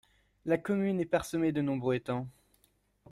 La 0.47 0.57
commune 0.57 0.99
est 0.99 1.05
parsemée 1.05 1.51
de 1.51 1.61
nombreux 1.61 1.93
étangs. 1.93 2.27